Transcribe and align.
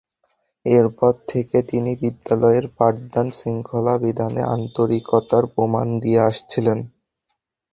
এরপর 0.65 1.13
থেকে 1.27 1.57
তিনি 1.69 1.91
বিদ্যালয়ের 2.01 2.65
পাঠদান, 2.77 3.27
শৃঙ্খলা 3.31 3.95
বিধানে 4.03 4.41
আন্তরিকার 4.55 5.43
প্রমাণ 5.55 5.87
দিয়ে 6.03 6.19
আসছিলেন। 6.29 6.79